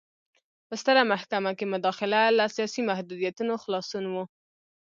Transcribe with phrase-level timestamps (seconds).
[0.67, 4.15] په ستره محکمه کې مداخله له سیاسي محدودیتونو خلاصون و.